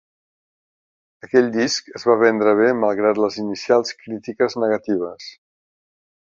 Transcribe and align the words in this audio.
Aquell 1.27 1.51
disc 1.57 1.91
es 1.99 2.05
va 2.11 2.15
vendre 2.21 2.53
bé 2.61 2.71
malgrat 2.85 3.21
les 3.25 3.37
inicials 3.43 3.93
crítiques 4.01 4.59
negatives. 4.65 5.29